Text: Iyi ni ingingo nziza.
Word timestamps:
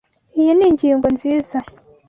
Iyi 0.39 0.51
ni 0.57 0.65
ingingo 0.69 1.07
nziza. 1.15 1.57